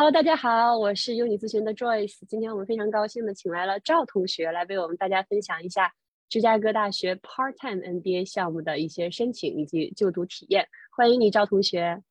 [0.00, 2.20] Hello，大家好，我是优你咨询的 Joyce。
[2.26, 5.92] 今天我们非常高兴的请来了赵同学来为我们大家分享一下
[6.30, 10.66] 芝加哥大学 Part-time MBA 项目的一些申请以及就读体验。
[10.96, 12.02] 欢迎你，赵同学。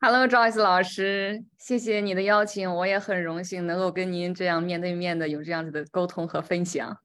[0.00, 7.02] Hello，Joyce 老师，谢谢你的邀请，我也很荣幸能够跟您这样面对面的有这样子的沟通和分享。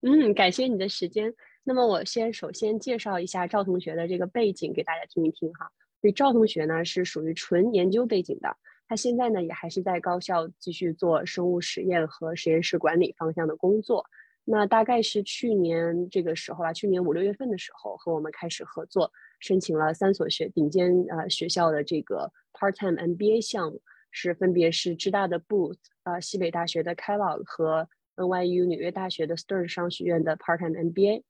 [0.00, 1.32] 嗯，感谢你的时间。
[1.62, 5.70] 那么我先首先介绍一下赵同学的这个背景给大家听一听哈。
[6.00, 8.56] 所以赵同学呢是属于纯研究背景的。
[8.96, 14.04] 现在呢，也还是在高校继续做生物实验和实验室管理方向的工作。
[14.46, 23.80] 那大概是去年这个时候啊，去年五六月份的时候，和我们开始合作，申请了三所学顶尖呃学校的这个 part-time MBA 项目，
[24.10, 31.22] 是分别是芝大的 Booth 啊，西北大学的 Kellogg 和 NYU 纽约大学的 Stern 商学院的 part-time MBA。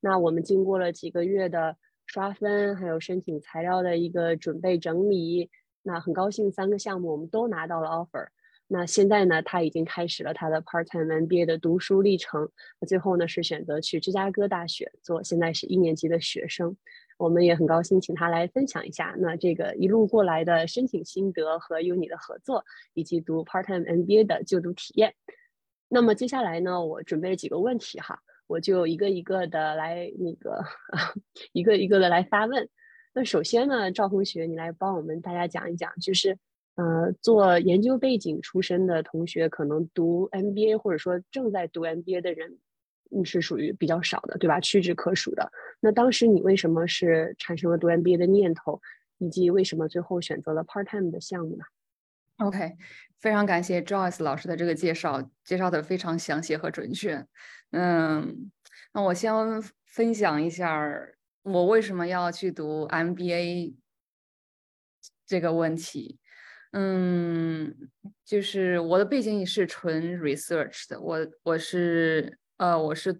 [0.00, 5.50] 那我们经过了几个月的刷分，还有申请材料的一个准备整理。
[5.88, 8.28] 那很高兴，三个项目我们都拿到了 offer。
[8.66, 12.46] 那现在呢，他已经开始了他的 part-time MBA 的读书历程。
[12.78, 16.76] 那最后呢，是选择去芝加哥大学做，现在是一年级的学生。
[17.16, 25.14] 我们也很高兴请他来分享一下，那这个一路过来的申请心得和 Uni 的合作，以及读 part-time MBA 的就读体验。
[25.88, 30.62] 那么接下来呢，我准备了几个问题哈，我就一个一个的来那个
[31.54, 32.68] 一个一个的来发问。
[33.18, 36.38] 那首先呢，赵同学，你来帮我们大家讲一讲，就是，
[36.76, 42.58] 呃，做研究背景出身的同学，可能读 MBA 或者说正在读 MBA 的人，
[43.10, 44.60] 嗯，是属于比较少的，对吧？
[44.60, 45.50] 屈指可数的。
[45.80, 48.80] 那当时你为什么是产生了读 MBA 的念头，
[49.18, 51.64] 以及为什么最后选择了 part-time 的项目呢
[52.36, 52.76] ？OK，
[53.18, 57.26] 非常感谢 Joyce 老师的这个介绍，介绍的非常详细和准确。
[57.72, 58.52] 嗯，
[58.92, 59.32] 那我先
[59.86, 60.88] 分享一下。
[61.42, 63.74] 我为什么要去读 MBA
[65.26, 66.18] 这个问题？
[66.72, 67.74] 嗯，
[68.24, 73.18] 就是我的背景也是纯 research 的，我我是呃我是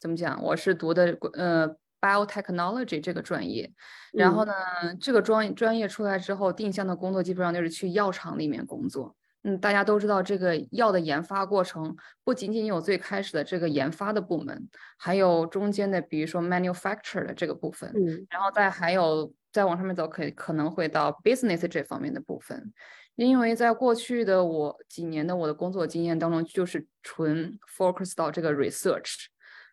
[0.00, 0.42] 怎么讲？
[0.42, 3.72] 我是读的呃 biotechnology 这个专业，
[4.12, 4.52] 然后呢，
[5.00, 9.14] 这个专专业出来之后，定向的工作基本上就是去药厂里面工作。
[9.44, 22.72] 嗯，大家都知道这个药的研发过程不仅仅有最开始的这个研发的部门，还有中间的，比如说 manufacture 的这个部分，嗯，然后再还有再往上面走，可可能会到 business 这方面的部分。
[23.16, 29.26] 因为在过去的我几年的我的工作经验当中，就是纯 focus 到这个 research，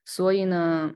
[0.03, 0.91] 所以呢，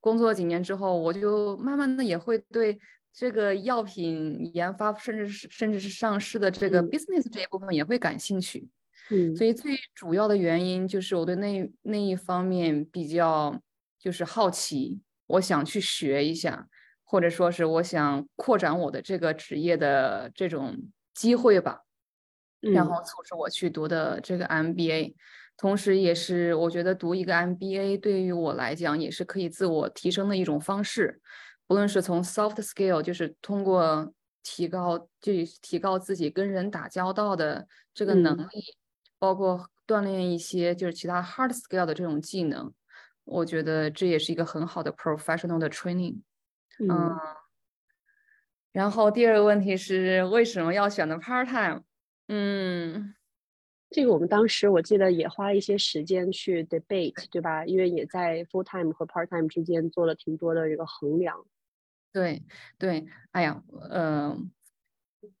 [0.00, 2.78] 工作几年之后，我就慢慢的也会对。
[3.12, 8.68] 这个药品研发，甚至是甚至是上市的这个 business 这一部分也会感兴趣，
[9.10, 13.60] 嗯，所以最主要的原因就是我对那那一方面比较
[13.98, 16.66] 就是好奇，我想去学一下，
[17.04, 20.76] 或者说是我想扩展我的这个职业的这种
[21.12, 21.82] 机会吧，
[22.60, 25.14] 然后促使我去读的这个 MBA，
[25.58, 31.20] 同时也是我觉得读一个 MBA 对于我来讲也是可以自我提升的一种方式。
[31.68, 34.12] 无论是从 soft skill，就是通过
[34.42, 38.76] 提高，就提高自己跟人打交道的这个能力，
[39.18, 42.72] 包括锻炼一些就是其他 hard skill 的这种技能，
[43.24, 46.20] 我觉得这也是一个很好的 professional 的 training。
[46.78, 47.16] 嗯。
[48.72, 51.82] 然后第二个问题是为什么要选择 part time？
[52.28, 53.14] 嗯，
[53.92, 57.64] 这个我们当时我记得也花了一些时间去 debate，对吧？
[57.66, 61.44] 因为也在 full time 和 part time 之间做了挺多的这个衡量。
[62.12, 62.42] 对
[62.78, 64.50] 对，哎呀，嗯，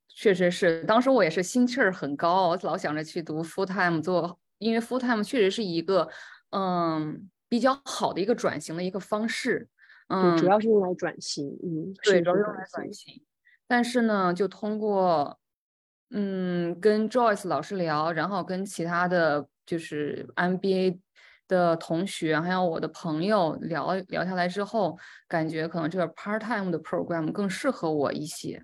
[0.08, 6.08] 确实是，当时我也是心气儿很高，老想着去读 full time 做，因为 full time 确实是一个，
[6.50, 9.68] 嗯，比较好的一个转型的一个方式，
[10.08, 13.22] 嗯，主要是用来转型，嗯，对，主要是用来转型。
[13.66, 15.38] 但是呢，就通过，
[16.12, 20.98] 嗯，跟 Joyce 老师聊，然后跟其他的就是 MBA。
[21.48, 28.62] 的同学还有我的朋友聊聊下来之后，感觉可能这个 part time 的 program 更适合我一些。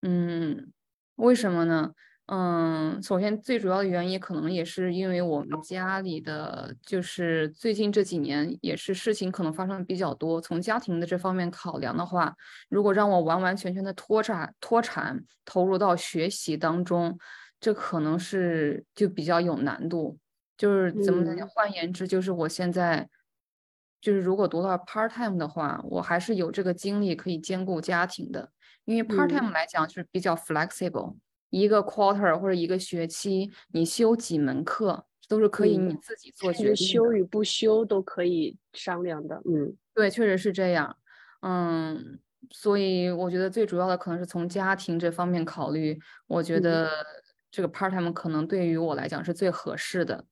[0.00, 0.72] 嗯，
[1.16, 1.92] 为什么呢？
[2.34, 10.40] 嗯，首先最主要的原因可能也是因为我们家里的，就是最近这几年也是事情可能发生的比较多。
[10.40, 12.34] 从家庭的这方面考量的话，
[12.70, 17.18] 如果让我完完全全的脱产脱产投入到学习当中，
[17.60, 20.18] 这可能是就比较有难度。
[20.56, 21.46] 就是怎么讲？
[21.46, 23.06] 换言之，就是我现在，
[24.00, 28.50] 就是如果读到 part time 的话，我还是有这个精力可以兼顾家庭的。
[28.86, 31.16] 因为 part time 来讲就是比较 flexible，
[31.52, 39.40] 一个 quarter 或者一个学期，你修几门课都是可以你自己做决定，修与不修都可以商量的。
[39.44, 40.96] 嗯，对，确实是这样。
[41.42, 42.18] 嗯，
[42.50, 46.90] 所以我觉得最主要的可能是从家庭这方面考虑，我觉得。
[47.54, 50.24] 这个 part time 可能对于我来讲是最合适的。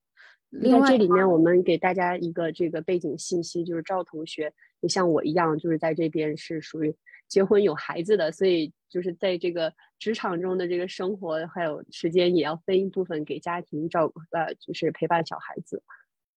[0.49, 4.51] 另外，这里面我们给大家一个这个背景信息，就是赵同学
[4.81, 6.97] 也像我一样，就是在这边是属于
[7.31, 15.83] 结婚有孩子的，所以就是在这个职场中的这个生活还有时间也要分一部分给家庭照顾，呃，就是陪伴小孩子。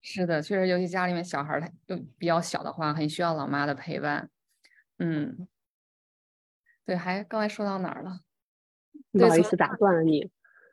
[0.00, 4.30] 是的，确实，尤其家里面小孩他又比较小的话，很需要老妈的陪伴。
[4.98, 5.48] 嗯，
[6.86, 8.20] 对，还刚才说到哪儿了？
[9.10, 10.30] 不好意思打断了你。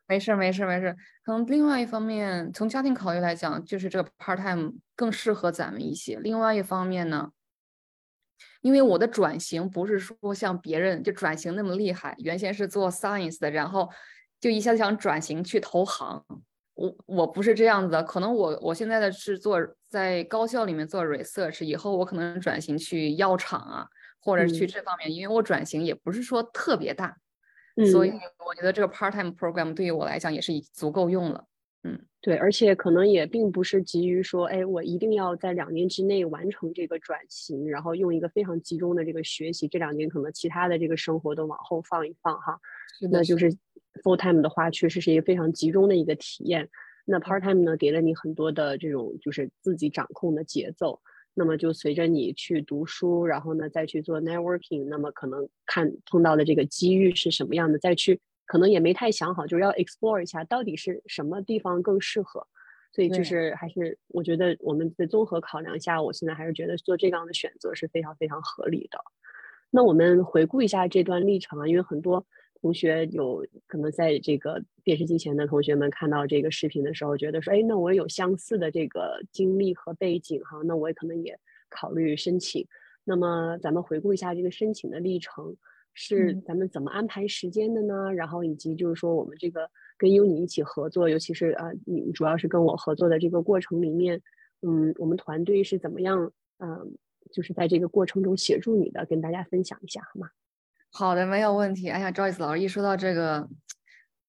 [0.07, 0.97] 没事儿，没事儿，没事儿。
[1.23, 6.19] 可能另外一方面，从家庭考虑来讲，就是这个 part time 更适合咱们一些。
[6.19, 7.31] 另外一方面呢，
[8.61, 13.89] 因为我的转型不是说像别人就转型那么厉害，原先是做 science 的，然后
[14.39, 16.23] 就一下子想转型去投行。
[16.73, 19.59] 我我不是这样子的，可能我我现在的是做
[19.89, 23.85] 在高校里面做 research，以后我可能转型去药厂啊，
[24.21, 27.17] 或者去这方面，因为我转型也不是说特别大。
[27.91, 28.11] 所以
[28.45, 31.45] 我觉得这个 part time program 对于我来讲也是足够用了。
[31.83, 42.59] 嗯，对，而且可能也并不是急于说，哎，我一定要在两年之内完成这个转型，然后用一个非常集中的这个学习，这两年可能其他的这个生活都往后放一放哈。
[43.11, 43.51] 那就是
[44.03, 46.69] full time 的话，确实是一个非常集中的一个体验。
[47.05, 51.01] 那 part time 呢，给了你很多的这种就是自己掌控的节奏。
[51.33, 58.19] 那么就随着你去读书，然后呢再去做 networking，那么可能看碰到的这个机遇是什么样的，再去
[58.51, 62.45] 可能也没太想好，就是要 explore 一下到底是什么地方更适合。
[62.91, 68.99] 所以就是还是我觉得我们在综合考量下，我现在还是觉得做这样的选择是非常非常合理的。
[69.69, 72.25] 那我们回顾一下这段历程啊，因为很多。
[72.63, 81.35] 同学有可能在这个电视机前的同学们看到这个视频的时候，觉得说：“哎，那我有相似的这个经历和背景哈，那我也可能也
[81.71, 82.67] 考虑申请。”
[83.03, 85.57] 那么咱们回顾一下这个申请的历程，
[85.93, 88.13] 是咱们怎么安排时间的呢？
[88.13, 94.21] 然后以及就是说我们这个跟优你一起合作，尤其是呃，你主要是跟我合作的这个过程里面，
[94.61, 96.97] 嗯，我们团队是怎么样，嗯，
[97.31, 100.29] 就是在这个过程中协助你的，跟大家分享一下好吗？
[100.91, 101.89] 好的，没有问题。
[101.89, 103.49] 哎呀，Joyce 老师一说到这个，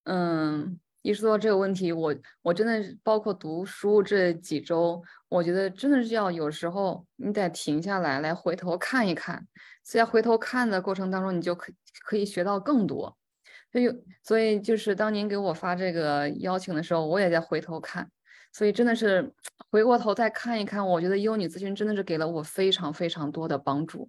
[0.04, 9.46] 嗯，一说到这个问题，我我真的是包括读书这几周，我觉得真的是要有时候你得停下来，来回头看一看。
[9.82, 11.72] 在回头看的过程当中，你就可
[12.04, 13.16] 可以学到更多。
[13.72, 13.90] 所以，
[14.22, 18.08] 所以就是当您给我发这个邀请的时候，我也在回头看。
[18.52, 19.32] 所以真的是
[19.70, 24.08] 回过头再看一看，我觉得优女咨询真的是给了我非常非常多的帮助。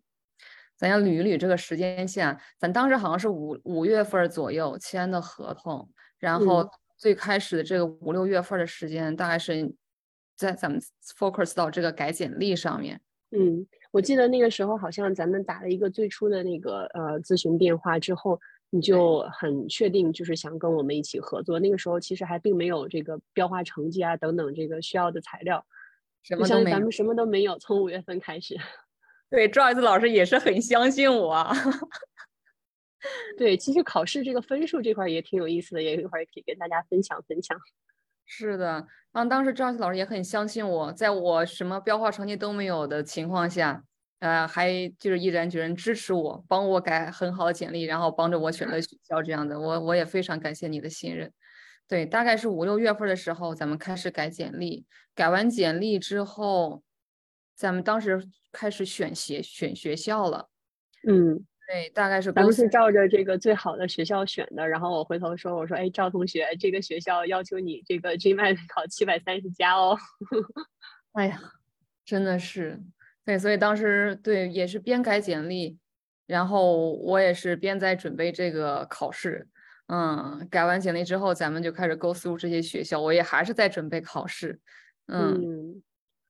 [0.75, 6.69] 咱要捋一捋这个时间线，咱当时好像是五五月份左右签的合同，然后
[7.04, 9.70] 最开始的这个五六月份的时间，大概是
[10.38, 10.80] 在咱们
[11.20, 13.02] focus 到这个改简历上面。
[13.32, 18.40] 嗯，我记得那个时候好像咱们打了一个最初的那个呃咨询电话之后，
[18.70, 21.60] 你就很确定就是想跟我们一起合作。
[21.60, 25.66] 那个时候其实还并没有这个标化成绩啊等等这个需要的材料，
[26.22, 28.56] 什么都没咱们什么都没有，从五月份开始。
[29.30, 31.46] 对，Joyce 老师也是很相信我。
[33.38, 37.58] 对，其实考试这个分数这块也挺有意思的，也一会儿可以跟大家分享分享。
[38.26, 43.84] 是的，然后当时 Joyce 老师也很相信我，在我什么标化成绩都没有的情况下，
[44.20, 49.60] 呃，还就是毅然决然支持我，帮我改很好的简历，然后帮着我选择学校这样的。
[49.60, 51.32] 我我也非常感谢你的信任。
[51.88, 54.86] 对，大概是五六月份的时候，咱们开始改简历。
[55.14, 56.83] 改完简历之后。
[57.56, 60.50] 咱们当时开始选学选学校了，
[61.07, 64.68] 嗯，对，大概是咱们是照着这个最好的学校选的。
[64.68, 69.98] 然后我回头说，我说，哎，赵同学，这个学校要求你这个 GMAT 考七百三十加哦。
[71.14, 71.42] 哎呀，
[72.06, 72.82] 真的是，
[73.26, 75.78] 对，所以当时对也是边改简历，
[76.28, 79.48] 然后我也是边在准备这个考试。
[79.88, 84.60] 嗯，改完简历之后，咱们就开始 go through 这些学校，我也还是在准备考试。
[85.08, 85.82] 嗯。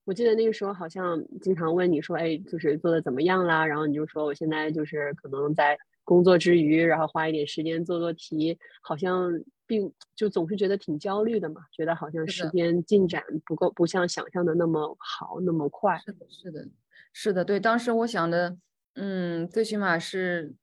[0.06, 3.66] 我记得那个时候好像经常问你说，哎，就是做的怎么样啦？
[3.66, 9.32] 然后你就说我现在就是可能在工作之余，然后花一点时间做做题，好像
[9.66, 15.98] 并就总是觉得挺焦虑的嘛，觉得好像时间进展不够，不像想象的那么好，那么快。
[16.06, 16.68] 是的，是的，
[17.14, 17.60] 是的，对。
[17.60, 18.58] 当时我想的，
[18.96, 20.54] 嗯，最起码是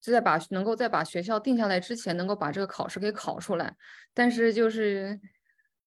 [0.00, 3.76] 就在把能够在把学校定下来之前，能够把这个考试给考出来，
[4.12, 5.20] 但是就是。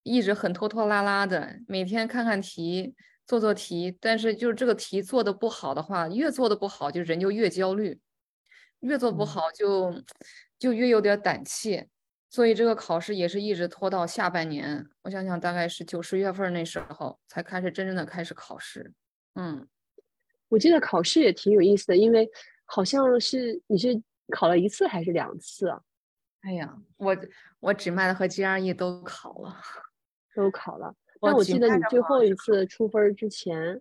[0.02, 2.94] 一直很拖拖拉拉的，每天看看题，
[3.26, 8.00] 做做题，但是就是这个题做的不好的话，越做的不好，就人就越焦虑，
[8.80, 10.02] 越做不好就
[10.58, 11.88] 就越有点胆怯，
[12.30, 14.86] 所以这个考试也是一直拖到下半年。
[15.02, 18.92] 我想想，大概是九十月份那时候才开始真正的开始考试。
[19.34, 19.68] 嗯，
[20.48, 22.28] 我记得考试也挺有意思的，因为
[22.64, 25.80] 好像是你是考了一次还是两次啊？
[26.42, 27.16] 哎呀，我
[27.58, 29.56] 我 GMAT 和 GRE 都考了，
[30.40, 30.94] 都考了。
[31.20, 33.80] 但我记得你最后一次出分之前，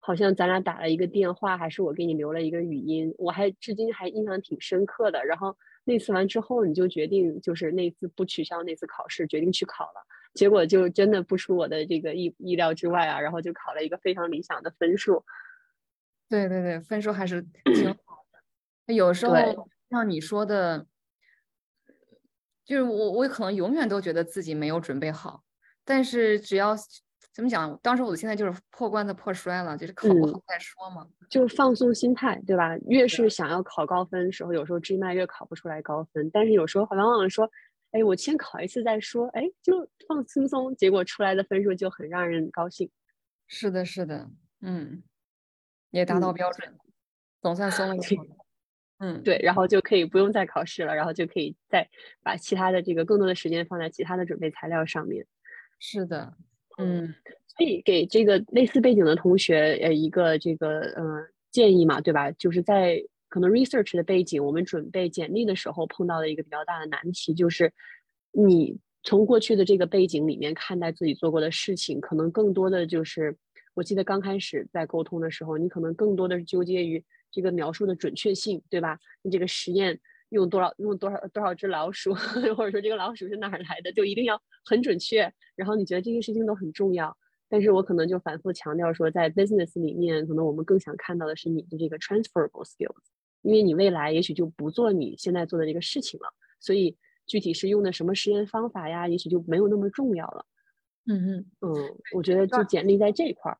[0.00, 5.24] 好像咱俩打了一个电话，还是我给你留了一个语音，我还至今还印象挺深刻的。
[5.26, 10.06] 然后那次完之后，你就决定就是那次不取消那次考试，决定去考了。
[10.34, 15.24] 结果就真的不出我的这个意意料之外啊，然后就考了一个非常理想的分数。
[16.28, 18.24] 对对对，分数还是 挺好
[18.86, 18.94] 的。
[18.94, 19.34] 有时候
[19.90, 20.86] 像你说的，
[22.64, 25.44] 就是我我可能永远都觉得自己没有准备好。
[25.88, 26.76] 但是只要
[27.32, 32.76] 怎么讲，当时我现在就是破罐子破摔了，就是考不好再说嘛，就是放松心态，对吧？
[32.88, 36.28] 越是想要考高分的时候，有时候 GMAT 越考不出来高分。
[36.30, 37.50] 但是有时候往往说，
[37.92, 42.90] 哎，我先考一次再说，哎，就放轻松，结果出来的分数就很让人高兴。
[43.46, 44.28] 是的，是的，
[44.60, 45.02] 嗯，
[45.90, 46.76] 也达到标准，
[47.40, 48.26] 总算松了一口。
[49.00, 51.88] 嗯，对，然后就可以不用再考试了，然后就可以再
[52.20, 55.24] 把其他的这个更多的时间放在其他的准备材料上面。
[55.80, 56.34] 是的，
[56.78, 57.14] 嗯，
[57.46, 61.04] 所以给这个类似背景的同学，呃，一个这个呃
[61.50, 62.30] 建议嘛，对吧？
[62.32, 67.72] 就是在可能 research 的背景，我们准备简历的时候碰到的一个比较大的难题，就是
[68.32, 73.36] 你从过去的这个背景里面看待自己做过的事情，可能更多的就是，
[73.74, 78.98] 我记得刚开始在沟通的时候，你可能更多的是纠结于这个描述的准确性，对吧？
[79.22, 80.00] 你这个实验。
[80.30, 82.14] 用多少用多少多少只老鼠，
[82.56, 85.32] 或者说这个老鼠是哪儿来的，就一定要很准确。
[85.56, 87.16] 然后你觉得这些事情都很重要，
[87.48, 92.94] 但是我可能就反复强调说，在 business 里面，可能我们更想看到的是你的这个 transferable skills，
[93.42, 96.28] 因为你未来也许就不做你现在做的这个事情了，
[96.60, 100.44] 所以具体是用的什么实验方法呀，也许就没有那么重要了。
[101.06, 101.74] 嗯嗯嗯，
[102.14, 103.58] 我觉得就简历在这一块儿。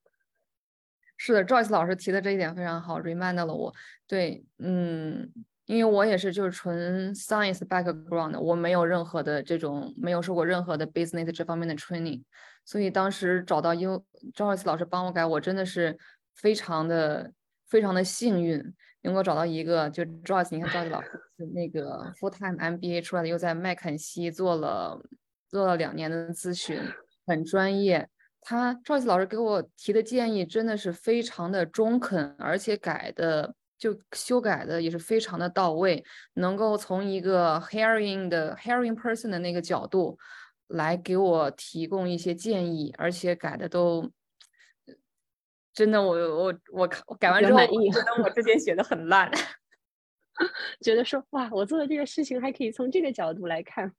[1.16, 3.74] 是的，Joyce 老师提的这一点非常好，remind 了我。
[4.06, 5.32] 对，嗯。
[5.68, 12.22] 因为我也是就是纯 science background，我没有任何的这种没有受过任何的 business 这方面的 training，
[12.64, 14.02] 所以当时找到 U
[14.34, 15.98] Joyce 老师帮我改，我真的是
[16.34, 17.30] 非常的
[17.68, 21.20] 非常的幸运，能够找到一个就 Joyce，你看 Joyce 老师
[21.52, 24.98] 那个 full time MBA 出来的，又在麦肯锡做了
[25.50, 26.80] 做了两年的咨询，
[27.26, 28.08] 很专业。
[28.40, 33.54] 他 Joyce 老师给我提的建议真的是非常的中肯，而且改的。
[33.78, 36.04] 就修改的也是非常的到位，
[36.34, 40.18] 能够从一个 hearing 的 hearing person 的那个角度
[40.66, 44.10] 来给我提供一些建议，而且改的都
[45.72, 49.30] 真的，我我我看改完之后，觉得我之前写的很烂，
[50.82, 53.94] 觉得说哇，我做的这个事情还可以从这个角度来看，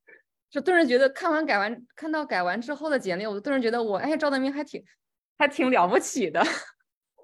[0.50, 4.84] 就顿时觉得看完改完看到改完之后的简历，我顿时觉得我哎，赵德明还挺
[5.38, 6.44] 还挺了不起的。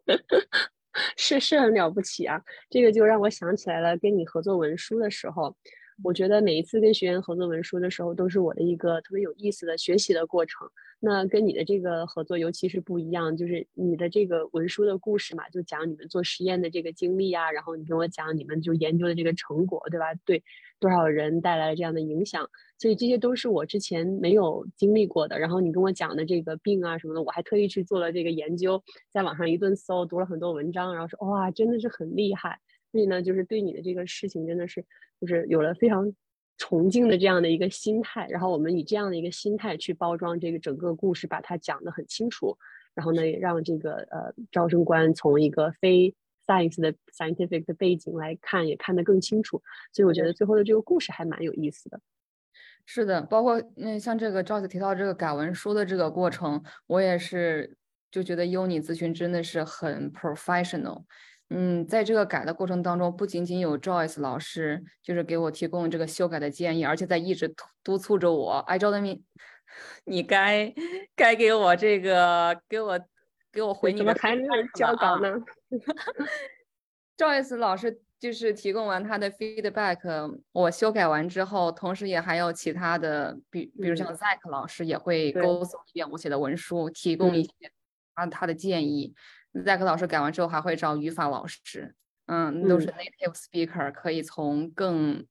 [1.17, 2.41] 是是很了不起啊！
[2.69, 5.55] 这个就让我想起来了，跟你合作文书的时候，
[6.03, 10.67] 我觉得每一次跟学员合作文书的时候，都是我的一个特别有意思的学习的过程。
[10.99, 20.13] 那跟你的这个合作，尤其是不一样，就是你的这个文书的故事嘛，就讲你们做实验的这个经历啊，然后你跟我讲你们就研究的这个成果，对吧？
[20.25, 20.43] 对
[20.79, 25.37] 多少人带来了这样的影响，所以这些都是我之前没有经历过的。
[25.39, 32.59] 然后你跟我讲的这个病啊什么的，我还特意去做了这个研究，在网上一顿搜，读了很多文章，然后说哇，真的是很厉害。
[32.95, 34.81] 所以呢，就是对你的这个事情，真的是
[35.19, 36.13] 就是有了非常。
[36.57, 42.57] 崇敬的这样的一个心态，然后我们以这样的一个心态去包装这个整个故事，把它讲得很清楚，
[42.93, 46.15] 然后呢，也让这个呃招生官从一个非
[46.47, 49.61] science 的 scientific 的背景来看，也看得更清楚。
[49.91, 51.99] 所以我觉得最后的这个故事还蛮有意思的。
[52.85, 57.77] 是的，包括那像这个赵子提到这个改文书的这个过程，我也是
[58.09, 61.03] 就觉得优你咨询真的是很 professional。
[61.49, 68.53] 嗯，在这个改的过程当中，不仅仅有 Joyce 老师，就是给我提供这个修改的建议，而且在一直督督促着我。
[68.67, 69.23] 哎，赵德明，
[70.05, 70.73] 你该
[71.15, 72.99] 该给我这个，给我
[73.51, 75.35] 给我回你的还没有交稿呢。
[77.15, 87.51] Joyce 老师就是提供完他的 feedback，我修改完之后，同时也还有其他的，比比如像 Zack 老师也会勾搜一遍我写的文书，提供一些
[88.15, 89.13] 他他的建议。
[89.63, 91.95] Zack 老师改完之后，还会找语法老师，
[92.25, 95.25] 嗯，都是 native speaker，可以从更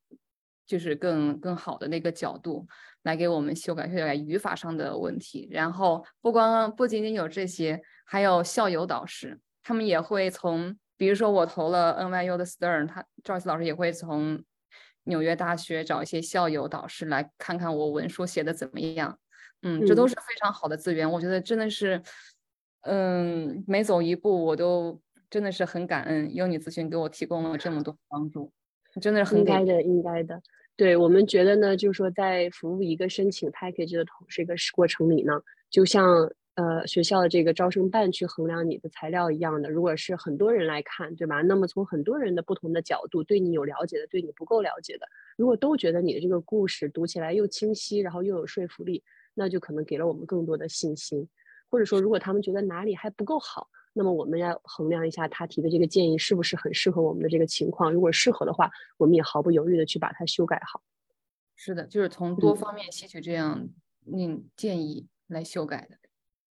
[0.66, 2.66] 就是更更好的那个角度
[3.02, 5.46] 来给我们修改修改语法上的问题。
[5.52, 14.42] 然后不光不仅仅有这些，还有校友导师，他们也会从，比如说我投了 NYU 的 Stern，他 Joyce 老师也会从
[15.02, 19.18] 纽约大学找一些校友导师来看看我文书写的怎么样。
[19.60, 22.02] 嗯，这都是非常好的资源，我觉得真的是。
[22.84, 25.00] 嗯，每走一步，我都
[25.30, 28.52] 真的是很感恩优你咨询给我提供了这么多帮助，
[29.00, 30.40] 真的是很应该的，应该的。
[30.76, 35.32] 对我们觉得呢，就是说在服务一个申请 package 的同这个过程里呢，
[35.70, 41.42] 就像呃学校的这个招生办去衡量你的材料一样的，如果是很多人来看，对吧？
[41.42, 45.06] 那么从很多人的不同的角度，对你有了解的，对你不够了解的，
[45.38, 51.26] 如果都觉得你的这个故事读起来又清晰，然后又有说服力，那就可能给了我们更多的信心。
[51.74, 57.92] 或者说，如果他们觉得哪里还不够好，那么我们要衡量一下他提的这个建议是不是很适合我们的这个情况。
[57.92, 60.80] 如果适合的话，我们也毫不犹豫的去把它修改好。
[61.56, 63.68] 是的，就是从多方面吸取这样
[64.06, 65.98] 嗯建议来修改的。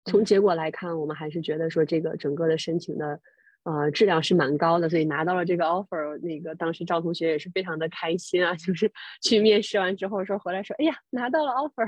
[0.06, 3.20] 从结果来看，我们还是觉得说这个整个的申请的
[3.64, 11.86] 呃质量是蛮高的，所以拿到了这个 offer，那个当时赵同学也是非常的开心啊，就是去面试完之后说回来说，哎呀拿到了 offer，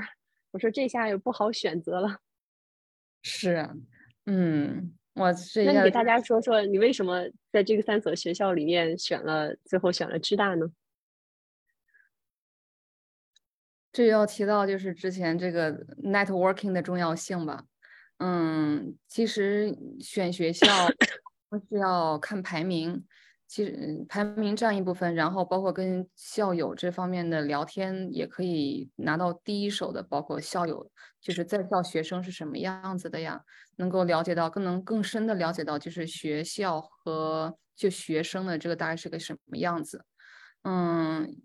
[0.51, 2.19] 我说这下也不好选择了。
[3.23, 3.67] 是，
[4.25, 10.67] 嗯，我这那你给大家说说，你为什么在这个三所学校里面选了，最后选了浙大呢？
[13.91, 17.63] 这要提到就是之前这个 networking 的重要性吧。
[18.17, 20.67] 嗯，其实选学校
[21.69, 23.05] 是要看排名。
[23.53, 30.89] 其实排名占一部分，然后包括跟校友这方面的聊天，也可以拿到第一手的，包括校友
[31.21, 33.43] 就是在校学生是什么样子的呀，
[33.75, 40.03] 能够了解到更能更深的了解到，就是学校和就学生的这个大概是个什么样子。
[40.63, 41.39] 嗯，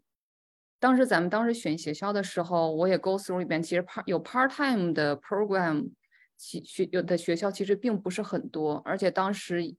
[0.81, 5.91] 当时咱们当时选学校的时候，我也 go through 里边，其实 part 有 part time 的 program，
[6.39, 9.77] 其学有的学校其实并不是很多，而且当时。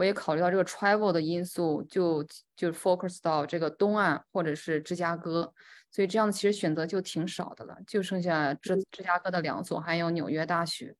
[0.00, 2.24] 我也考虑到这个 travel 的因素，就
[2.56, 5.52] 就 focus 到这个东岸或者是芝加哥，
[5.90, 10.96] 所以这样其实选择就挺少的了，就剩下芝芝加哥的两所，还有纽约大学。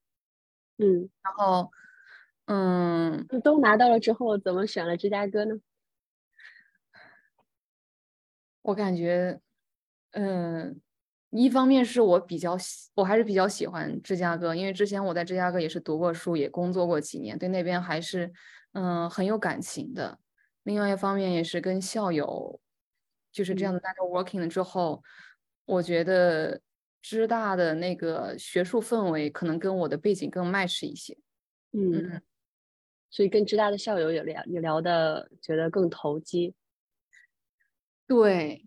[0.76, 1.70] 嗯，然后，
[2.44, 5.54] 嗯，都拿到了之后，怎么选了芝加哥呢？
[8.60, 9.40] 我感觉，
[10.10, 10.78] 嗯，
[11.30, 18.30] 一方面是我比较喜，我还是比较喜欢芝加哥，因为之前我在芝加哥也是读过书，也工作过几年，对那边还是。
[18.72, 20.18] 嗯，很有感情的。
[20.62, 22.60] 另外一方面也是跟校友，
[23.32, 25.02] 就是这样的 networking 了之后，
[25.64, 26.60] 我觉得
[27.00, 31.16] 知大的那个学术氛围可能跟我的背景更 match 一些。
[31.72, 32.22] 嗯，
[33.10, 36.54] 所以跟知大的校友也聊，也聊的觉得更投机。
[38.06, 38.66] 对，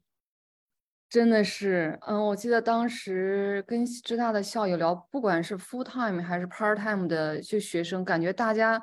[1.08, 2.00] 真的是。
[2.08, 8.82] 嗯，我记得当时跟知大的校友聊，不管是 full time 还是 part time 的就学生，感觉大家。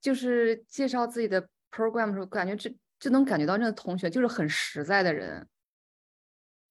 [0.00, 5.46] 就是介绍自己的 program 的时候，感觉这就能感觉到那个同学就是很实在的人，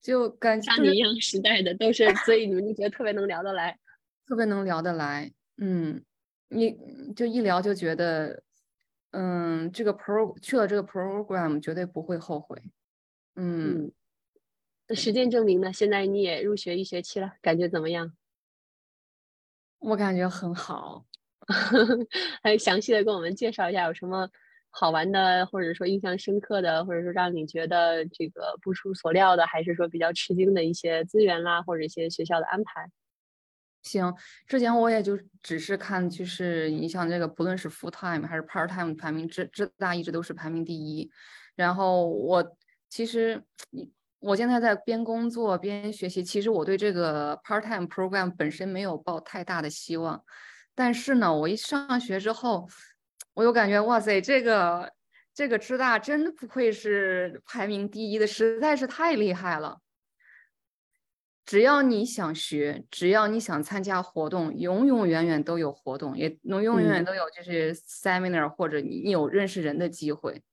[0.01, 3.79] 就感像你一样实在的，都是所以你们就觉得特别能聊得来，
[4.27, 5.31] 特别能聊得来。
[5.57, 6.03] 嗯，
[6.49, 6.77] 你
[7.15, 8.43] 就一聊就觉得，
[9.11, 12.61] 嗯，这个 pro 去了这个 program 绝对不会后悔。
[13.35, 13.91] 嗯，
[14.87, 15.71] 那实践证明呢？
[15.73, 18.15] 现在你也入学一学期了，感觉怎么样？
[19.79, 21.05] 我感觉很好。
[22.43, 24.29] 还详细的跟我们介绍一下有什么
[24.69, 32.89] 好玩的，或者说印象深刻的，或者说让你觉得这个不出所料的，还是说比较吃惊的一些资源啦，或者一些学校的安排。
[33.83, 34.13] 行，
[34.45, 41.09] 之前我也就只是看，就是你像这个，不论是 full time 还是 part time 排名，浙浙大一直都是排名第一。
[41.55, 42.57] 然后我
[42.89, 43.41] 其实，
[44.19, 50.21] 我现在在边工作边学习，其实我对这个 part time program 本身没有抱太大的希望。
[50.77, 52.69] 但是呢，我一上学之后，
[53.33, 54.93] 我又感觉哇塞，这个
[55.33, 59.79] 这个芝大真不愧是排名第一的，实在是太厉害了。
[61.45, 70.43] 只要你想学，只要你想参加活动，永永远远都有活动，也能永远都有就是 seminar 或者你有认识人的机会。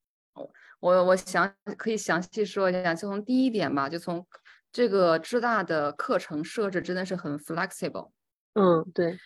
[0.81, 4.27] 我我想可以详细说一下，就从第一点吧，就从
[4.73, 8.11] 这个芝大的课程设置真的是很 flexible。
[8.55, 9.19] 嗯，对。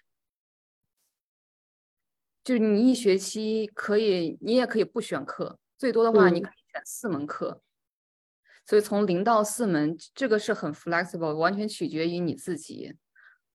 [2.49, 7.61] 就是你一学期可以，你也可以不选课，最多的话你可以选四门课，
[8.65, 12.95] 所以从零到四门，这个是很 flexible，完全取决于你自己。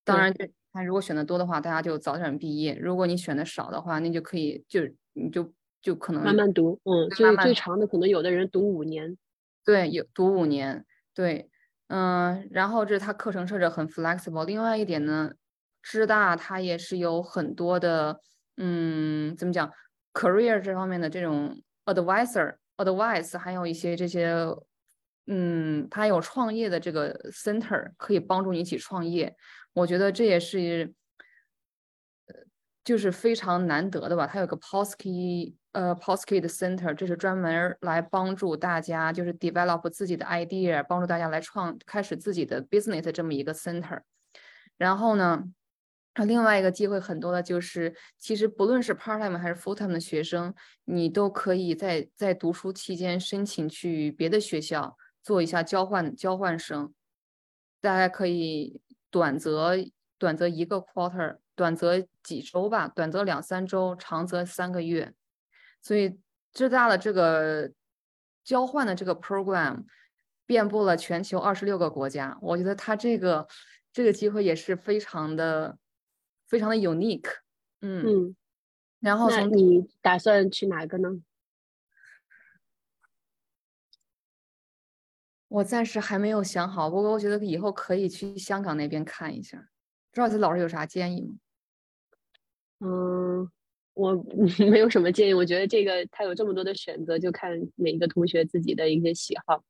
[0.04, 0.32] 当然，
[0.72, 4.82] 他如果选的多的话，大家就早点毕业；如果你选的少的话，那就可以就
[5.14, 5.52] 你就
[5.82, 9.18] 就可能慢慢读，嗯，就是最长的可能有的人读五年，
[9.64, 11.50] 对，有读五年，对，
[11.88, 14.46] 嗯，然后这是他课程设置很 flexible。
[14.46, 15.32] 另外一点呢，
[15.82, 18.20] 知大它也是有很多的。
[18.56, 19.70] 嗯，怎么讲
[20.12, 24.34] ？career 这方面的这种 advisor，advice，还有一些这些，
[25.26, 29.34] 嗯，他有创业的这个 center 可以帮助你一起创业。
[29.72, 30.94] 我觉得这也是，
[32.26, 32.34] 呃，
[32.84, 34.26] 就是非常难得的吧。
[34.26, 44.00] 他有个 Posky 呃，Posky 的 Center，这是专门来帮助大家就是 develop 自己的 idea，帮助大家来创开始自己的 business 这么一个 center。
[44.76, 45.42] 然后呢，
[46.16, 56.94] 那另外一个机会很多的就是，其实不论是 part time 还是 full time 的学生，你都可以在在读书期间申请去别的学校做一下交换交换生，
[57.80, 59.76] 大家可以短则
[60.16, 65.12] 短则一个 quarter，短则几周吧，短则两三周，长则三个月。
[65.82, 66.18] 所以
[66.52, 67.72] 浙大的这个
[68.44, 69.84] 交换的这个 program
[70.46, 73.48] 遍布了全球二十六个国家，我觉得它这个
[73.92, 75.76] 这个机会也是非常的
[76.54, 77.28] 非常的 unique。
[77.80, 78.36] 嗯嗯，
[79.00, 81.10] 然后从你打算去哪个呢？
[85.48, 89.68] 我暂时还没有想好，不过我觉得以后可以去香港那边看一下。
[90.12, 91.34] 赵老师有啥建议吗？
[92.78, 93.50] 嗯。
[93.94, 94.12] 我
[94.70, 99.64] 没有什么建议，我觉得这个他有这么多的选择，就看每一个同学自己的一些喜好。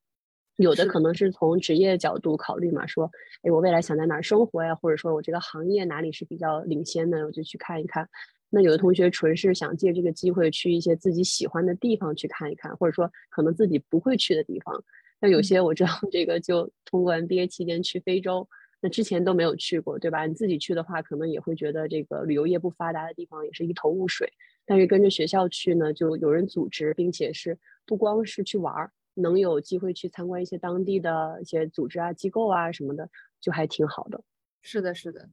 [0.56, 3.10] 有的可能是从职业角度考虑嘛，说，
[3.42, 8.08] 哎，我未来想在哪儿生活呀，或者说我这个行业哪里是比较领先的，我就去看一看。
[8.50, 14.80] 那有的同学纯是想借这个机会去一些自己喜欢的地方去看一看，或者说可能自己不会去的地方。
[15.20, 18.48] 那有些我知道这个就通过 MBA 期间去非洲。
[18.80, 20.26] 那之前都没有去过，对吧？
[20.26, 24.30] 你自己去的话，可能也会觉得这个旅游业不发达的地方也是一头雾水。
[24.66, 33.08] 但是跟着学校去呢，就有人组织，并且是不光是去玩儿，能有机会去参观一些当地的一些组织啊、机构啊什么的，
[33.40, 34.22] 就还挺好的。
[34.62, 35.28] 是的，是的。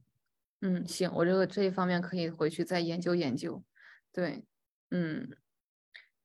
[0.61, 3.63] 嗯，行，我这个这一方面可以回去再研究研究。
[4.13, 4.45] 对，
[4.91, 5.29] 嗯。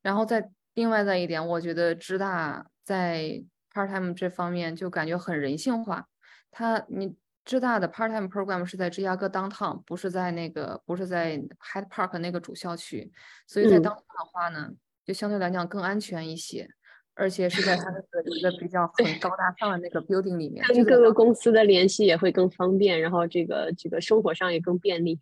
[0.03, 3.43] 然后再另外再一点，我觉得知大在
[3.73, 6.09] part time 这方面就感觉很人性化。
[6.51, 13.11] 他，你知大的 part time program 是在芝加哥 downtown，不是在那个，不是在 Hyde Park 那个主校区，
[13.47, 14.71] 所以在 downtown 的话呢，
[15.05, 16.69] 就相对来讲更安全一些，
[17.17, 25.19] 而且是在它的一个比较很高大上的那个 building 里面，跟各个公司的联系也会更方便，然后这个这个生活上也更便利。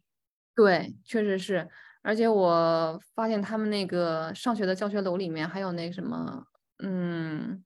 [0.55, 1.67] 对，确实是，
[2.03, 6.47] 而且我发现他们那个上学的教学楼里面还有那什么，
[6.83, 7.65] 嗯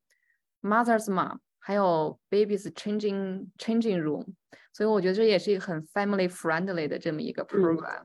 [0.63, 1.39] ，Mother's Map。
[1.61, 4.25] 还有 babies changing changing room，
[4.73, 8.05] 所以我觉得这也是一个很 family friendly 的这么一个 program。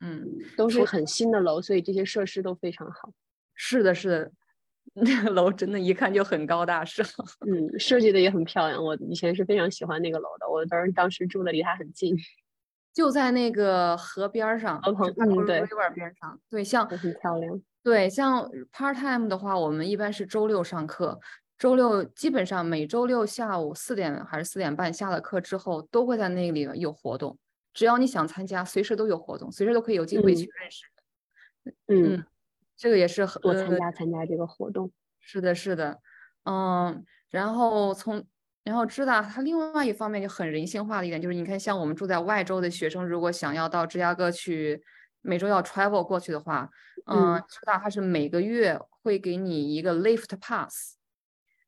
[0.00, 3.12] 嗯，都是很新的楼，所以这些设施都非常好。
[3.54, 4.32] 是的，是的，
[4.94, 7.06] 那 个楼真的一看就很高大上。
[7.46, 8.82] 嗯，设计的也很漂亮。
[8.82, 12.16] 我以前是非常喜欢那个楼的，我当时当时住的离它很近，
[12.92, 14.94] 就在那个河边上，嗯，
[15.46, 16.40] 对，river 边上。
[16.50, 17.60] 对，像很漂亮。
[17.82, 21.18] 对，像 part time 的话，我们一般是周六上课。
[21.58, 27.38] 周六基本上每周六下午四点还是四点半下了课之后，都会在那里有活动。
[27.72, 30.84] 只要你想参加，随时都有活动，随时都可以有机会去认识。
[31.86, 32.24] 嗯，
[32.82, 34.90] 这个也是很多参加参加这个活动。
[35.20, 36.00] 是的，是的，
[36.44, 37.04] 嗯。
[37.30, 38.26] 然后从
[38.64, 44.82] 然后知道它另外一方面就很人性化的一点，就是你看，像我们住在外州的学生，如果想要到芝加哥去，
[45.20, 46.68] 每周要 travel 过去的话，
[47.06, 50.96] 嗯，知道它是每个月会给你一个 lift pass。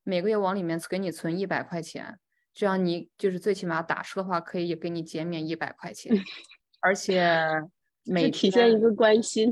[0.02, 2.18] 每个月往里面给你存一百块钱，
[2.52, 6.12] 这样你就是最起码打车的话可以给你减免一百块钱，
[6.80, 7.32] 而且
[8.04, 9.50] 每体现一个关心，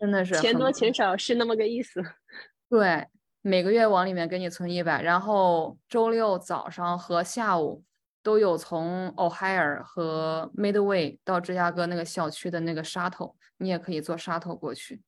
[0.00, 2.02] 真的是钱多钱少是那么个意思。
[2.68, 3.06] 对，
[3.42, 7.84] 每个月往里面给你存一百，然后周六早上和下午
[8.22, 15.02] 都有从 Ohio 和 Midway 到芝加哥那个校区的那个 shuttle，你也可以坐 shuttle 过去。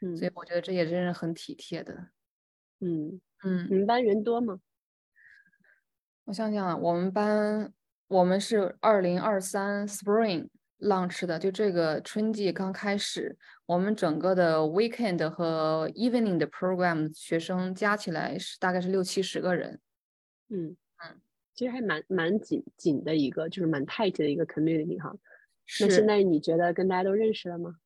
[0.00, 2.08] 嗯，所以我觉得这也真是很体贴的。
[2.80, 3.20] 嗯。
[3.44, 4.60] 嗯，你们班人多吗？
[6.26, 7.72] 我想想，我们班
[8.06, 10.48] 我们是二零二三 Spring
[10.82, 19.80] launch 的，就这个春季刚开始，我们整个的 weekend 和 evening 的 program 学生加起来是大概是六七十个人。
[20.50, 21.20] 嗯嗯，
[21.54, 25.14] 其实还蛮蛮紧紧的一个，就是蛮 tight 的一个 community 哈。
[25.80, 27.76] 那现在你觉得跟大家都认识了吗？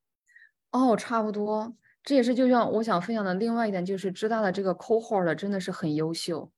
[0.73, 1.77] 哦，差不多。
[2.03, 6.51] 这也是就像我想分享的另外一点，就是知大的这个 cohort 真的是很优秀。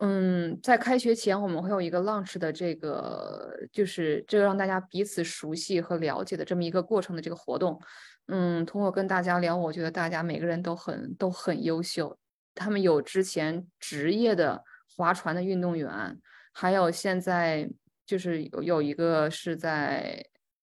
[0.00, 7.80] 嗯，在开学前我们会有一个 launch 的这个，就是这个让大家彼此熟悉和了解的这么一个过程的这个活动。
[8.28, 12.18] 嗯，通过跟大家聊，我觉得大家每个人都很都很优秀。
[12.54, 14.64] 他们有之前职业的
[14.96, 16.18] 划船的运动员，
[16.52, 17.68] 还有现在
[18.06, 20.26] 就是有有一个是在。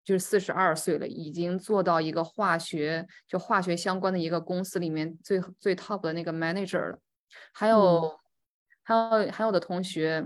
[0.05, 6.99] 就是四十二岁了，已经做到一个化学就化学相关的一个公司里面最最 top 的那个 manager 了。
[7.51, 8.15] 还有
[8.85, 10.25] 还有还有的同学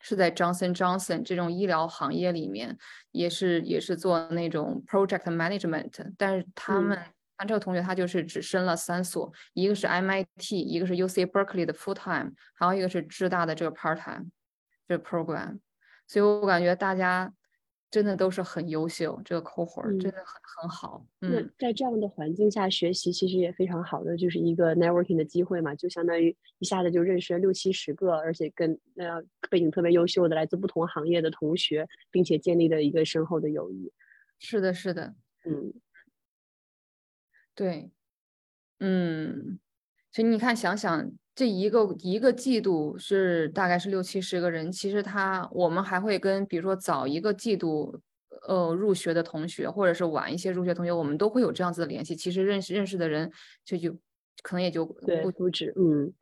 [0.00, 2.78] 是在 Johnson Johnson 这种医疗行业里面，
[3.10, 5.90] 也是也是做那种 project management。
[6.16, 6.98] 但是他们
[7.38, 14.30] 那这个同学他就是只申了三所，一个是 MIT，一个是 UC Berkeley 的 full time，还有一个是浙大的这个 part time
[14.86, 15.58] 这个 program。
[16.06, 17.32] 所以我感觉大家
[17.90, 20.26] 真的都是很优秀，这个 cohort 真的很
[20.60, 21.06] 很好。
[21.20, 33.90] 那在这样的环境下学习，其实也非常好的，就是一个 networking 的机会嘛，就相当于一下子就认识了六七十个，而且跟呃背景特别优秀的、来自不同行业的同学，并且建立了一个深厚的友谊。
[34.38, 35.72] 是的，是的，嗯。
[37.54, 37.90] 对，
[38.78, 39.58] 嗯，
[40.10, 48.00] 所以你看，想想这一个一个季度是大概是六七十个人，其实他我们还会跟比如说早一个季度
[48.46, 52.16] 呃入学的同学，或者是晚一些入学同学，我们都会有这样子的联系。
[52.16, 53.30] 其实认识认识的人，
[53.64, 53.92] 这就
[54.42, 56.12] 可能也就不不止，嗯，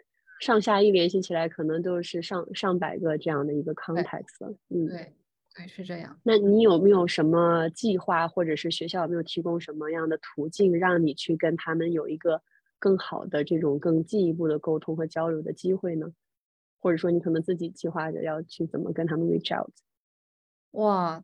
[0.40, 5.12] 上下一联系起来，可能都是上上百个这样的一个 context 了，嗯，对。
[5.56, 6.20] 对，是这样。
[6.22, 12.42] 那你有没有什么计划，或者是学校有没有提供什么样的途径，让你去跟他们有一个
[12.78, 16.06] 更好的这种更进一步的沟通和交流的机会呢？
[16.78, 19.70] 或者说，你可能自己计划着要去怎么跟他们 reach out？
[20.72, 21.22] 哇，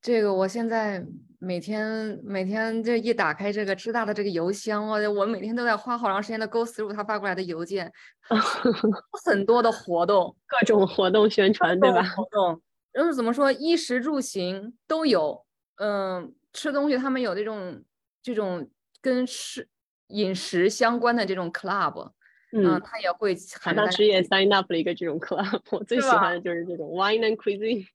[0.00, 1.04] 这个我现在
[1.38, 7.90] 每天每天这一打开这个知大的这个邮箱，我我每天都在花好长时间的 go through 他发过来的邮件，
[9.24, 12.02] 很多的活动，各种活动宣传，对吧？
[12.14, 12.60] 活动。
[12.92, 15.44] 就是怎么说，衣食住行都有，
[15.76, 17.82] 嗯，吃东西他们有这种
[18.22, 18.68] 这种
[19.00, 19.66] 跟吃
[20.10, 22.10] 饮食相关的这种 club，
[22.52, 23.34] 嗯，他也会。
[23.74, 27.86] 当时也 sign up 了一个这种 club，我最喜欢的就是这种 wine and cuisine。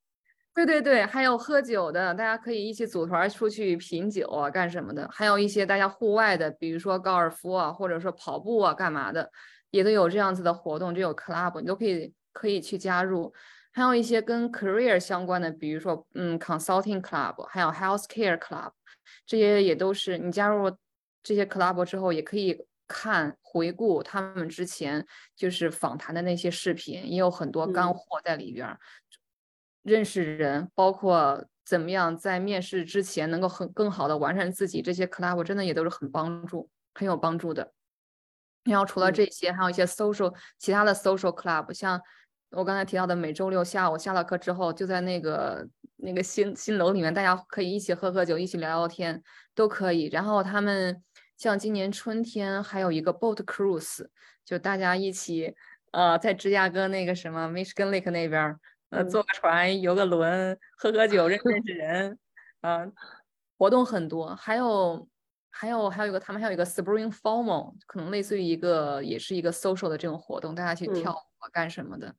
[0.53, 5.05] 对对对，还有喝酒的，大家可以一起组团出去品酒啊，干什么的？
[5.11, 9.29] 还有一些大家户外的，比如说高尔夫啊，或者说跑步啊，干嘛的，
[9.71, 13.33] 也都有这样子的活动，这有 club，你都可以可以去加入。
[13.73, 18.71] 还有一些跟 career 相关的，比如说，嗯，consulting club，还有 healthcare club，
[19.25, 20.71] 这些也都是你加入
[21.25, 28.77] 这些 club 之后，也可以看回顾他们之前就是访谈的那些视频，也有很多干货在里边。
[29.81, 37.73] 认识人，包括怎么样在面试之前能够很更好的完善自己，这些 club 真的也都是很帮助，很有帮助的。
[38.63, 41.99] 然后除了这些，还有一些 social 其他的 social club，像。
[42.51, 49.21] 我刚才提到的每周六下午下了课之后，就在那个那个新新楼里面，大家可以一起喝喝酒，一起聊聊天，
[49.53, 50.05] 都可以。
[50.05, 51.03] 然后他们
[51.37, 54.07] 像今年春天还有一个 boat cruise，
[54.43, 55.55] 就大家一起
[55.91, 58.57] 呃在芝加哥那个什么 Michigan Lake 那边，
[58.89, 62.17] 呃坐个船游个轮，喝喝酒认认识人，
[62.61, 62.93] 嗯，
[63.57, 64.35] 活动很多。
[64.35, 65.07] 还有
[65.49, 72.15] 还有还有一个他们还有一个 Spring Formal，可能类似于一个也是一个 social 的这种活动，大家去跳舞啊干什么的。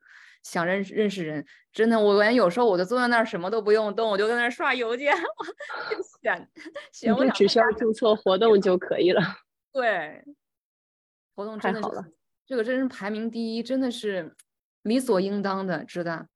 [0.47, 5.13] 想认识认识人，真的，我感觉有时候我就坐在那儿什么都不用动，我就在那儿刷邮件，
[5.91, 6.49] 就选
[6.93, 9.21] 选我只需要注册活动就可以了。
[9.75, 10.23] 对，
[11.35, 12.05] 活动太好了，
[12.47, 14.33] 这个真是排名第一，真的是
[14.83, 16.29] 理所应当的，知道？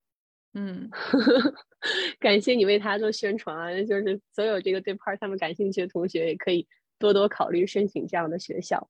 [0.53, 0.89] 嗯，
[2.19, 3.71] 感谢你为他做宣传啊！
[3.85, 6.67] 就是所有这个对 part 他们感兴趣的同学，也可以
[6.99, 8.89] 多多考虑申请这样的学校。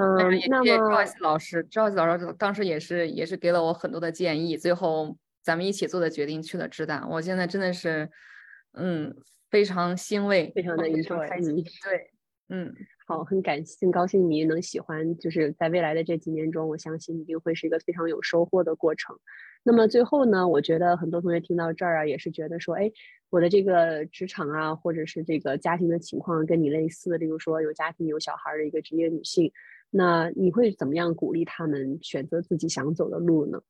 [0.00, 7.04] 嗯，那么 Joyce 老师，Joyce 老师当时也是也是给了我很多的建议，最后咱们一起做的决定去了浙大。
[7.08, 8.08] 我现在真的是，
[8.74, 9.12] 嗯，
[9.50, 11.26] 非常欣慰，非常的 enjoy，
[11.82, 12.12] 对，
[12.48, 12.72] 嗯，
[13.08, 19.16] 好，很感很高兴你能喜欢，就是在未来的这几年中，我相信一定会是一个非常有收获的过程。
[19.64, 22.92] 那么最后呢，我觉得很多同学听到这儿啊，也是觉得说，哎，
[23.30, 29.50] 我的这个职场啊，或者是这个家庭的情况跟你类似，例如说有家庭有小孩的一个职业女性。
[29.90, 33.62] 那你会怎么样鼓励他们选择自己想走的路呢？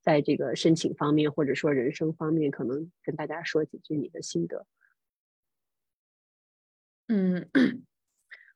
[0.00, 4.66] 在这个申请方面，或者说人生方面，可能跟大家说几句你的心得。
[7.08, 7.48] 嗯，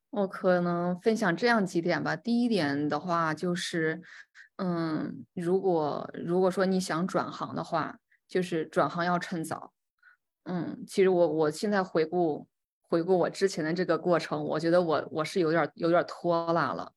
[0.09, 2.15] 我可能分享这样几点吧。
[2.15, 4.01] 第一点的话，就是，
[4.57, 9.73] 嗯，如果如果说你想转行的话，就是转行要趁早。
[10.43, 12.47] 嗯，其实我我现在回顾。
[12.89, 16.93] 回顾我之前的这个过程，我觉得我我是有点有点拖拉了。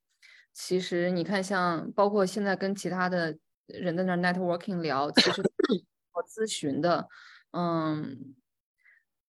[0.53, 5.43] 其实你看，像包括现在跟其他的人在那 networking 聊，其实
[6.13, 7.09] 做咨询的，
[7.53, 8.35] 嗯，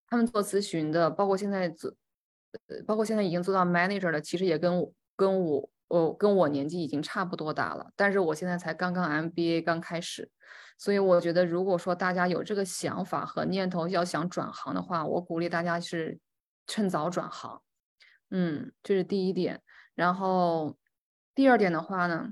[0.08, 1.94] 他们做咨询的，包括现在做，
[2.86, 7.92] 包括现在已经做到 manager 了，其实也跟跟我我跟我年纪已经差不多大了。
[7.96, 10.30] 但是我现在才刚刚 MBA 刚开始，
[10.78, 16.20] 所以我觉得如果说大家有这个想法和念头要想转行的话，我鼓励大家是。
[16.72, 17.62] 趁早转行，
[18.30, 19.62] 嗯，这是第一点。
[19.94, 20.78] 然后
[21.36, 22.30] 第二点的话呢，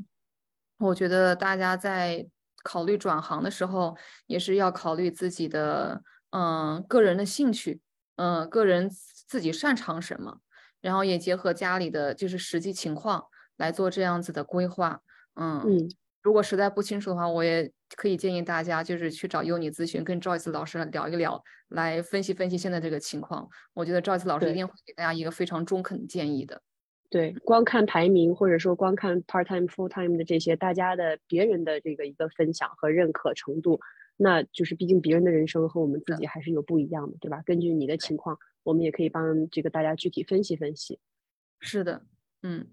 [0.77, 2.29] 我觉得大家在
[2.63, 3.97] 考虑转行的时候，
[4.27, 7.81] 也是要考虑自己的，嗯，个人的兴趣，
[8.15, 10.39] 嗯，个人自己擅长什么。
[10.79, 13.25] 然后也结合家里的就是实际情况
[13.57, 15.01] 来做这样子的规划。
[15.35, 15.89] 嗯嗯，
[16.21, 23.49] 如果实在不清楚的话，我也可以建议大家就是去找优尼咨询，跟 Joyce 老师聊一聊，来分析分析现在这个情况。
[23.73, 26.61] 我觉得 Joyce 老师一定会给大家一个非常中肯的建议的。
[27.09, 33.79] 对，光看排名或者说光看 part time、full time 的这些，大家的别人的这个一个分享和认可程度，
[34.15, 37.41] 那就是毕竟别人的人生和我们自己还是有不一样的，对吧？
[37.45, 40.99] 根据你的情况，我们也可以帮这个大家具体分析分析。
[41.59, 42.05] 是的，
[42.43, 42.67] 嗯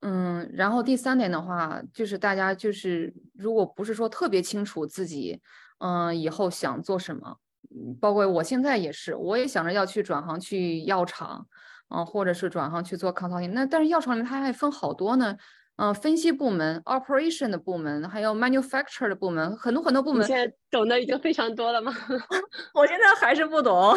[0.00, 5.40] 嗯，然后第三点的话，就是大家就是如果不是说特别清楚自己，
[5.78, 7.38] 嗯、以后想做什么，
[7.74, 11.46] 嗯包括我现在也是，我也想着要去转行去药厂，
[11.88, 13.52] 嗯、或者是转行去做 consulting。
[13.52, 15.36] 那但是药厂里面它还分好多呢，
[15.76, 20.22] 嗯、分析部门、operation 的部门，还有 manufacture 的部门，很多很多部门。
[20.22, 21.92] 你现在懂得已经非常多了吗？
[22.74, 23.94] 我现在还是不懂，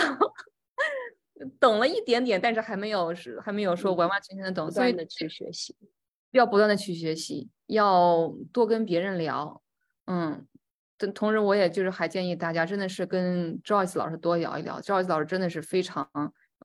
[1.59, 5.75] 懂了一点点，但是还没有是还没有说完完全全的懂，不所以断的去学习。
[6.31, 9.63] 要不断的去学习，要多跟别人聊，
[10.05, 10.45] 嗯，
[10.97, 16.07] 同同时我也就是还建议大家真的是跟 Joyce 老师多聊一聊，Joyce 老师真的是非常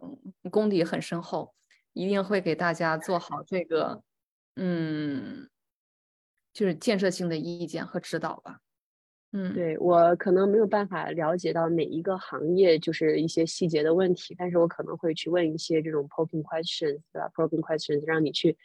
[0.03, 1.55] 嗯功底很深厚，
[1.95, 4.03] 一定会给大家做好这个
[4.57, 5.49] 嗯
[6.53, 8.61] 就是建设性的意见和指导吧，
[9.37, 18.57] 嗯，对我可能没有办法了解到每一个行业就是一些细节的问题，但是我可能会去问一些这种 poking questions，对吧？poking questions 让你去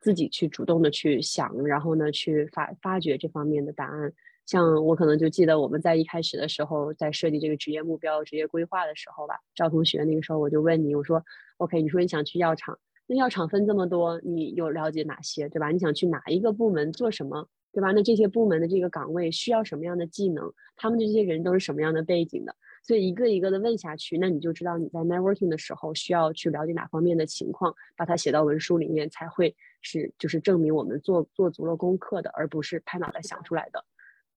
[0.00, 4.10] 自己去主动的去想，然后呢去发发掘这方面的答案。
[4.46, 11.22] 像我可能就记得我们在一开始的时候，在设计这个职业目标、职业规划的时候吧，赵同学那个时候我就问你，我说
[11.58, 15.68] OK，你说你想去药厂，那药厂分这么多，你有了解哪些，对吧？
[15.70, 17.46] 你想去哪一个部门做什么？
[17.72, 17.92] 对吧？
[17.92, 20.52] 那这些部门的这个岗位需要什么样的技能？
[20.76, 22.54] 他们这些人都是什么样的背景的？
[22.82, 33.84] 所以一个一个的问下去，那你就知道你在 networking 的时候需要去了解哪方面的情况，把它写到文书里面，才会是就是证明我们做做足了功课的，而不是拍脑袋想出来的。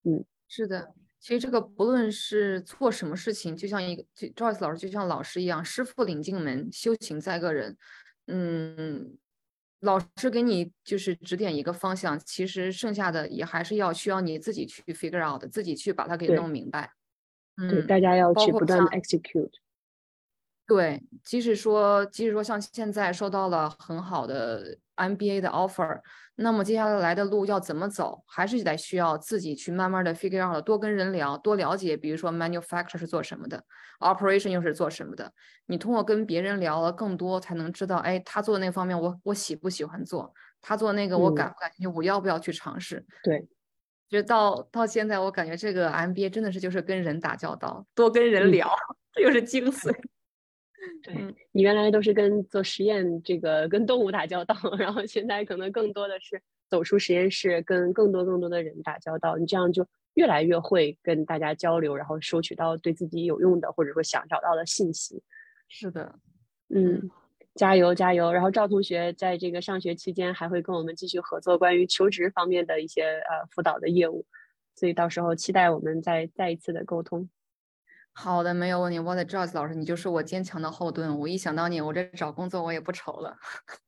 [0.03, 7.77] 嗯是的，其实这个不论是做什么事情，就像一个就 Joyce 老师就像老师一样，师傅领进门，修行在个人。
[8.27, 9.17] 嗯，
[9.81, 16.91] 老师给你就是指点一个方向，其实剩下的也还是要需要你自己去 figure out，自己去把它给弄明白。
[17.57, 19.51] 对，嗯，大家要去不断 execute。
[20.71, 25.99] 对，即使说，即使说像现在收到了很好的 MBA 的 offer，
[26.35, 33.61] 那么接下来的路要怎么走，还是得需要自己去慢慢的 figure out，多跟人聊，多了解，比如说 manufacture 是做什么的
[33.99, 35.33] ，operation 又是做什么的。
[35.65, 43.05] 你通过跟别人聊了更多，才能知道，哎，他做的那方面我我喜不喜欢做，他做那个我感嗯不感兴趣，我要不要去尝试？
[43.23, 43.45] 对，
[44.07, 48.73] 就到到现在，我感觉这个 MBA 真的是就是跟人打交道，多跟人嗯聊，
[49.11, 49.93] 这就是精髓。
[51.03, 65.21] 对嗯你原来都是跟做实验这个跟动物打交道， 然后现在可能更多的是走出实验室，跟更多更多的人打交道，你这样就越来越会跟大家交流，然后收取到对自己有用的或者说想找到的信息。
[65.67, 66.15] 是的，
[66.69, 67.09] 嗯，
[67.55, 68.31] 加油加油！
[68.31, 74.25] 然后赵同学在这个上学期间还会跟我们继续合作关于求职方面的一些呃辅导的业务，
[74.75, 77.29] 所以到时候期待我们再再一次的沟通。
[78.13, 78.99] 好的，没有问题。
[78.99, 81.17] 我的 Joyce 老师，你就是我坚强的后盾。
[81.17, 83.37] 我一想到你，我这找工作我也不愁了。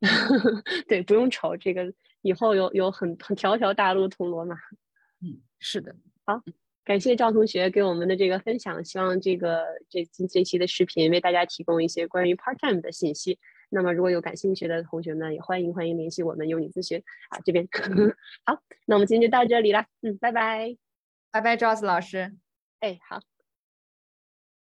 [0.88, 4.56] 对，不用愁，这个以后有有很很条条大路通罗马。
[5.20, 6.42] 嗯，是的，好
[6.84, 13.38] 感谢赵同学给我们的这个分享，希望这个这这这期的视频为大家提供一些关于 part time 的信息。
[13.70, 17.66] 那么如果有感兴趣的同学呢，也欢迎欢迎联系我们有你咨询啊这边。
[18.44, 20.76] 好，那我们今天就到这里了，嗯，拜拜。
[21.30, 22.36] 拜拜，Joyce 老师。
[22.80, 23.33] 哎，好。